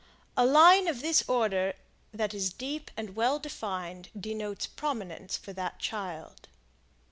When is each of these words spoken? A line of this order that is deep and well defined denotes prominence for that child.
A 0.35 0.47
line 0.47 0.87
of 0.87 1.01
this 1.03 1.23
order 1.29 1.75
that 2.11 2.33
is 2.33 2.51
deep 2.51 2.89
and 2.97 3.15
well 3.15 3.37
defined 3.37 4.09
denotes 4.19 4.65
prominence 4.65 5.37
for 5.37 5.53
that 5.53 5.77
child. 5.77 6.47